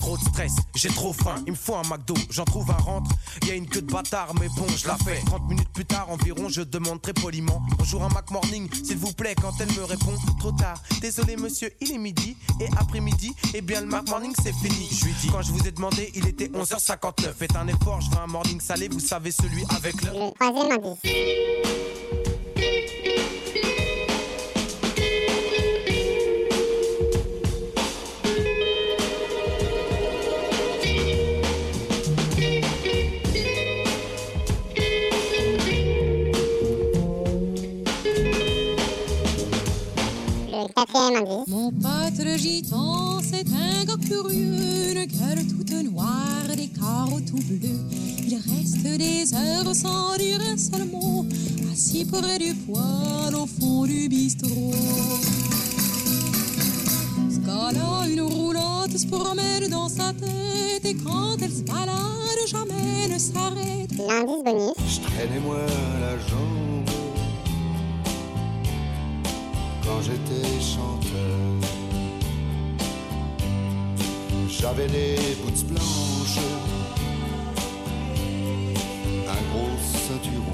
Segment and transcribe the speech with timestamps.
[0.00, 3.10] Trop de stress, j'ai trop faim, il me faut un McDo, j'en trouve un rentre.
[3.46, 5.20] Y a une queue de bâtard, mais bon, je la fais.
[5.26, 9.12] 30 minutes plus tard environ, je demande très poliment Bonjour un Mac Morning, s'il vous
[9.12, 12.36] plaît, quand elle me répond Trop tard, désolé monsieur, il est midi.
[12.60, 14.88] Et après-midi, eh bien le Mac Morning c'est fini.
[14.90, 17.34] Je lui dis, quand je vous ai demandé, il était 11h59.
[17.38, 20.10] Faites un effort, je veux un morning salé, vous savez, celui avec le.
[40.78, 41.48] Quatrième indice.
[41.48, 47.42] Mon pote le gitan, c'est un gars curieux, une gueule toute noire, des carreaux tout
[47.48, 47.80] bleus.
[48.26, 51.24] Il reste des heures sans dire un seul mot,
[51.72, 54.72] assis près du poêle au fond du bistrot.
[57.30, 61.96] Ce gars-là, une roulotte se promène dans sa tête, et quand elle se balade,
[62.46, 63.90] jamais ne s'arrête.
[63.96, 64.74] L'indice bonus.
[64.86, 65.58] Je traînais moi
[66.00, 66.97] la jambe
[70.02, 71.08] j'étais chanteur.
[74.48, 76.38] J'avais des boots blanches,
[79.28, 80.52] un gros ceinturon.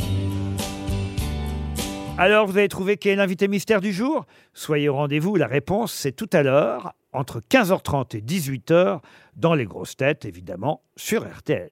[2.17, 4.25] Alors, vous avez trouvé qui est l'invité mystère du jour?
[4.53, 9.01] Soyez au rendez-vous, la réponse c'est tout à l'heure, entre 15h30 et 18h,
[9.37, 11.63] dans les grosses têtes, évidemment, sur RTL.